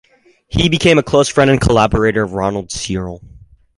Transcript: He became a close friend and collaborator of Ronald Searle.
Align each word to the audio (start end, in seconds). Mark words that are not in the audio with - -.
He 0.47 0.67
became 0.67 0.97
a 0.97 1.03
close 1.03 1.29
friend 1.29 1.51
and 1.51 1.61
collaborator 1.61 2.23
of 2.23 2.33
Ronald 2.33 2.71
Searle. 2.71 3.21